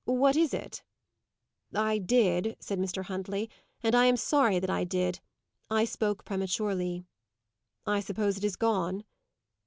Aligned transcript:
What 0.05 0.35
is 0.35 0.51
it?" 0.51 0.81
"I 1.75 1.99
did," 1.99 2.57
said 2.59 2.79
Mr. 2.79 3.03
Huntley; 3.03 3.51
"and 3.83 3.93
I 3.93 4.05
am 4.05 4.17
sorry 4.17 4.57
that 4.57 4.67
I 4.71 4.83
did. 4.83 5.19
I 5.69 5.85
spoke 5.85 6.25
prematurely." 6.25 7.05
"I 7.85 7.99
suppose 7.99 8.35
it 8.35 8.43
is 8.43 8.55
gone?" 8.55 9.03